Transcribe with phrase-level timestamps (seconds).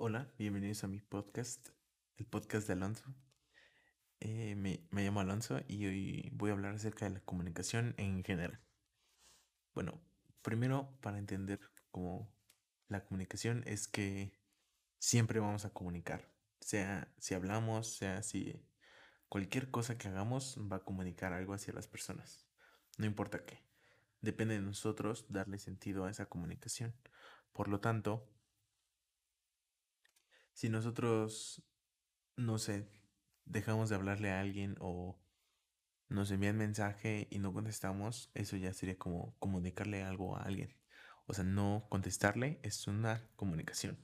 [0.00, 1.70] Hola, bienvenidos a mi podcast,
[2.18, 3.02] el podcast de Alonso.
[4.20, 8.22] Eh, me, me llamo Alonso y hoy voy a hablar acerca de la comunicación en
[8.22, 8.60] general.
[9.74, 10.00] Bueno,
[10.40, 11.58] primero para entender
[11.90, 12.32] cómo
[12.86, 14.38] la comunicación es que
[15.00, 16.30] siempre vamos a comunicar,
[16.60, 18.64] sea si hablamos, sea si
[19.28, 22.46] cualquier cosa que hagamos va a comunicar algo hacia las personas,
[22.98, 23.64] no importa qué.
[24.20, 26.94] Depende de nosotros darle sentido a esa comunicación.
[27.52, 28.30] Por lo tanto,
[30.58, 31.62] si nosotros,
[32.34, 32.90] no sé,
[33.44, 35.16] dejamos de hablarle a alguien o
[36.08, 40.74] nos envían mensaje y no contestamos, eso ya sería como comunicarle algo a alguien.
[41.26, 43.98] O sea, no contestarle es una comunicación.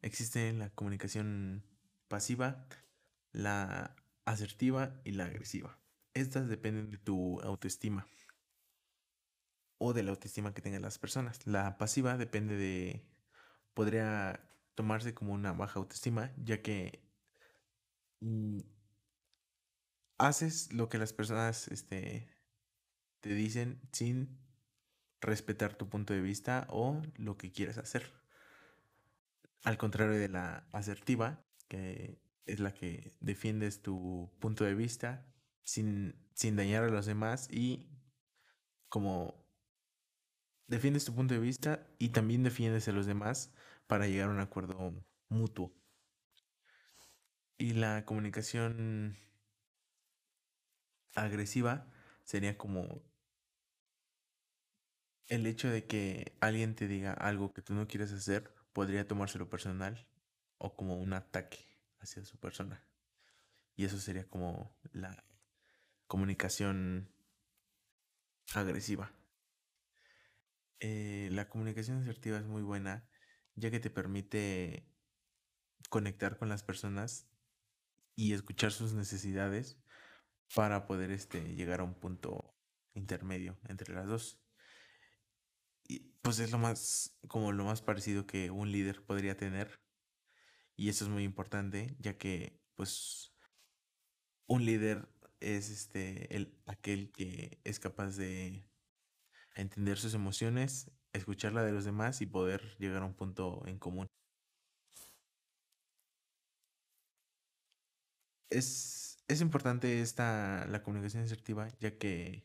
[0.00, 1.64] Existe la comunicación
[2.06, 2.68] pasiva,
[3.32, 3.96] la
[4.26, 5.76] asertiva y la agresiva.
[6.14, 8.06] Estas dependen de tu autoestima
[9.78, 11.44] o de la autoestima que tengan las personas.
[11.48, 13.04] La pasiva depende de,
[13.74, 17.02] podría tomarse como una baja autoestima, ya que
[18.20, 18.60] mm,
[20.18, 22.28] haces lo que las personas este,
[23.20, 24.38] te dicen sin
[25.20, 28.12] respetar tu punto de vista o lo que quieres hacer.
[29.62, 35.26] Al contrario de la asertiva, que es la que defiendes tu punto de vista
[35.62, 37.86] sin, sin dañar a los demás y
[38.88, 39.46] como
[40.66, 43.52] defiendes tu punto de vista y también defiendes a los demás
[43.90, 45.74] para llegar a un acuerdo mutuo.
[47.58, 49.18] Y la comunicación
[51.16, 51.90] agresiva
[52.22, 53.02] sería como
[55.26, 59.50] el hecho de que alguien te diga algo que tú no quieres hacer podría tomárselo
[59.50, 60.06] personal
[60.58, 61.58] o como un ataque
[61.98, 62.86] hacia su persona.
[63.74, 65.24] Y eso sería como la
[66.06, 67.12] comunicación
[68.54, 69.10] agresiva.
[70.78, 73.09] Eh, la comunicación asertiva es muy buena
[73.60, 74.86] ya que te permite
[75.88, 77.28] conectar con las personas
[78.16, 79.78] y escuchar sus necesidades
[80.54, 82.54] para poder este, llegar a un punto
[82.94, 84.42] intermedio entre las dos.
[85.84, 89.80] Y pues es lo más, como lo más parecido que un líder podría tener.
[90.76, 93.34] Y eso es muy importante, ya que pues
[94.46, 95.08] un líder
[95.40, 98.68] es este el aquel que es capaz de
[99.54, 103.78] entender sus emociones escuchar la de los demás y poder llegar a un punto en
[103.78, 104.06] común.
[108.50, 112.44] Es, es importante esta, la comunicación asertiva, ya que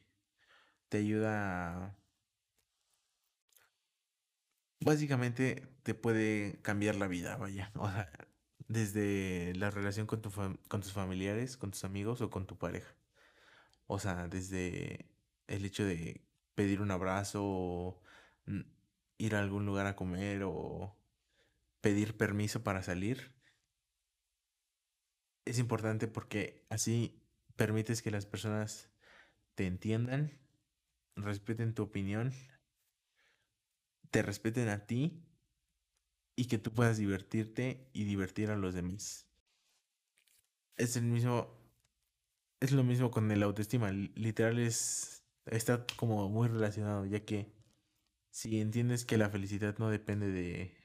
[0.89, 1.97] te ayuda a,
[4.81, 7.71] Básicamente te puede cambiar la vida, vaya.
[7.79, 8.09] O sea,
[8.67, 10.31] desde la relación con, tu
[10.67, 12.95] con tus familiares, con tus amigos o con tu pareja.
[13.87, 15.07] O sea, desde
[15.47, 16.21] el hecho de
[16.55, 18.01] pedir un abrazo
[19.17, 20.95] ir a algún lugar a comer o
[21.81, 23.31] pedir permiso para salir.
[25.45, 27.22] Es importante porque así
[27.55, 28.89] permites que las personas
[29.55, 30.31] te entiendan,
[31.16, 32.34] respeten tu opinión,
[34.11, 35.23] te respeten a ti
[36.35, 39.28] y que tú puedas divertirte y divertir a los demás.
[40.78, 41.55] Es el mismo,
[42.59, 43.91] es lo mismo con el autoestima.
[43.91, 47.53] Literal es, está como muy relacionado, ya que
[48.35, 50.75] si entiendes que la felicidad no depende de.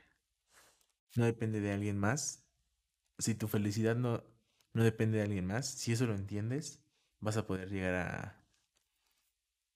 [1.17, 2.47] No depende de alguien más.
[3.19, 4.23] Si tu felicidad no,
[4.73, 5.67] no depende de alguien más.
[5.67, 6.81] Si eso lo entiendes,
[7.19, 8.47] vas a poder llegar a.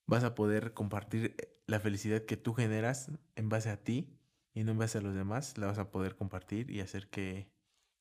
[0.07, 1.37] Vas a poder compartir
[1.67, 4.21] la felicidad que tú generas en base a ti
[4.53, 5.59] y no en base a los demás.
[5.59, 7.51] La vas a poder compartir y hacer que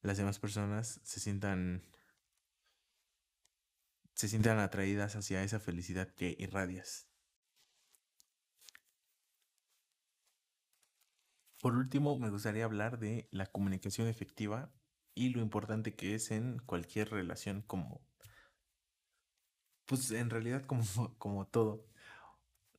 [0.04, 1.84] las demás personas se sientan.
[4.14, 7.13] se sientan atraídas hacia esa felicidad que irradias.
[11.64, 14.70] Por último, me gustaría hablar de la comunicación efectiva
[15.16, 18.02] y lo importante que es en cualquier relación como,
[19.86, 20.84] pues en realidad como,
[21.18, 21.86] como todo,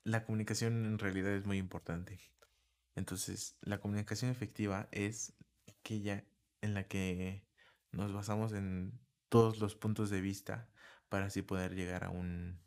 [0.04, 2.20] la comunicación en realidad es muy importante.
[2.94, 5.34] Entonces, la comunicación efectiva es
[5.69, 6.26] aquella
[6.60, 7.46] en la que
[7.92, 10.69] nos basamos en todos los puntos de vista
[11.08, 12.60] para así poder llegar a un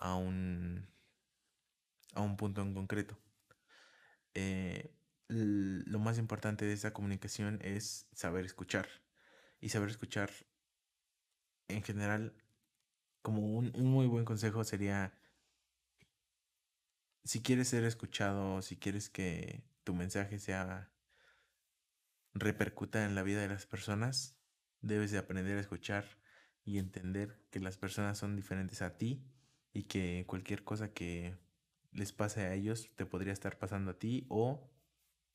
[0.00, 0.88] a un
[2.14, 3.16] a un punto en concreto.
[4.34, 4.94] Eh,
[5.28, 8.88] lo más importante de esa comunicación es saber escuchar.
[9.60, 10.30] Y saber escuchar
[11.68, 12.34] en general,
[13.22, 15.12] como un, muy buen consejo sería,
[17.24, 20.90] si quieres ser escuchado, si quieres que tu mensaje sea
[22.34, 24.38] repercuta en la vida de las personas,
[24.80, 26.04] debes de aprender a escuchar
[26.64, 29.24] y entender que las personas son diferentes a ti
[29.72, 31.36] y que cualquier cosa que
[31.98, 34.70] les pase a ellos te podría estar pasando a ti o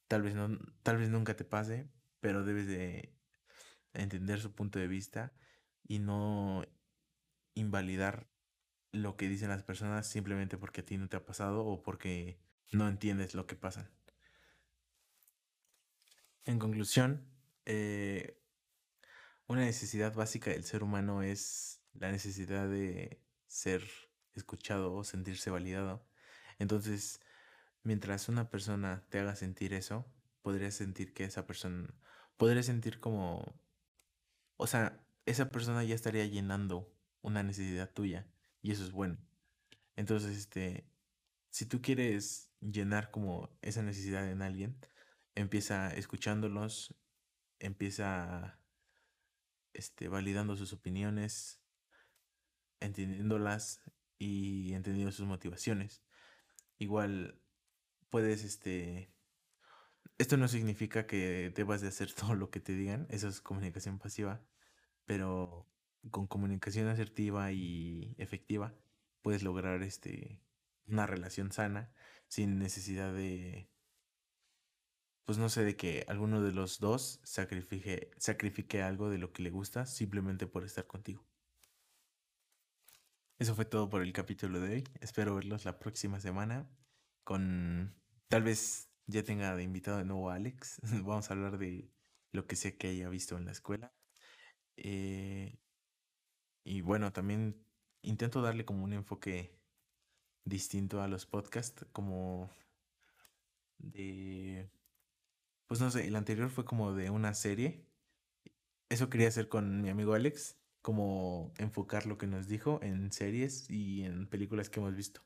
[0.08, 1.90] Tal vez, no, tal vez nunca te pase,
[2.20, 3.16] pero debes de
[3.94, 5.34] entender su punto de vista
[5.88, 6.64] y no
[7.56, 8.30] invalidar
[8.92, 12.40] lo que dicen las personas simplemente porque a ti no te ha pasado o porque
[12.72, 13.90] no entiendes lo que pasa.
[16.46, 17.26] En conclusión,
[17.66, 18.40] eh,
[19.48, 23.84] una necesidad básica del ser humano es la necesidad de ser
[24.34, 26.06] escuchado o sentirse validado.
[26.60, 27.22] Entonces,
[27.84, 30.06] mientras una persona te haga sentir eso,
[30.42, 31.94] podrías sentir que esa persona,
[32.38, 33.60] podrías sentir como,
[34.58, 38.28] o sea, esa persona ya estaría llenando una necesidad tuya
[38.62, 39.18] y eso es bueno.
[39.96, 40.86] Entonces, este,
[41.50, 44.78] si tú quieres llenar como esa necesidad en alguien,
[45.36, 46.96] empieza escuchándolos,
[47.60, 48.60] empieza
[49.74, 51.62] este, validando sus opiniones,
[52.80, 53.82] entendiéndolas
[54.18, 56.04] y entendiendo sus motivaciones.
[56.78, 57.40] Igual
[58.10, 59.12] puedes, este,
[60.18, 64.00] esto no significa que debas de hacer todo lo que te digan, eso es comunicación
[64.00, 64.46] pasiva,
[65.06, 65.68] pero
[66.12, 68.76] con comunicación asertiva y efectiva
[69.22, 70.42] puedes lograr este
[70.86, 71.94] una relación sana
[72.28, 73.70] sin necesidad de
[75.26, 79.44] pues no sé de que alguno de los dos sacrifique sacrifique algo de lo que
[79.44, 81.26] le gusta simplemente por estar contigo.
[83.40, 84.84] Eso fue todo por el capítulo de hoy.
[85.02, 86.70] Espero verlos la próxima semana
[87.24, 87.96] con
[88.28, 90.80] tal vez ya tenga de invitado de nuevo a Alex.
[91.04, 91.90] Vamos a hablar de
[92.32, 93.94] lo que sé que haya visto en la escuela.
[94.78, 95.58] Eh,
[96.64, 97.66] y bueno, también
[98.02, 99.60] intento darle como un enfoque
[100.46, 102.50] distinto a los podcasts, como
[103.80, 104.70] de...
[105.68, 107.86] Pues no sé, el anterior fue como de una serie.
[108.90, 113.70] Eso quería hacer con mi amigo Alex, como enfocar lo que nos dijo en series
[113.70, 115.22] y en películas que hemos visto.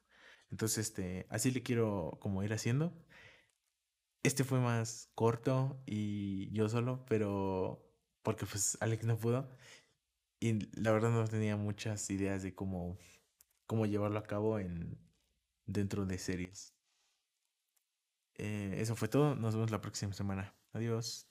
[0.52, 2.94] Entonces, este, así le quiero como ir haciendo.
[4.24, 7.84] Este fue más corto y yo solo, pero
[8.24, 9.50] porque pues Alex no pudo.
[10.40, 12.98] Y la verdad no tenía muchas ideas de cómo,
[13.68, 15.00] cómo llevarlo a cabo en,
[15.66, 16.76] dentro de series.
[18.36, 19.36] Eh, eso fue todo.
[19.36, 20.56] Nos vemos la próxima semana.
[20.74, 21.28] Adiós.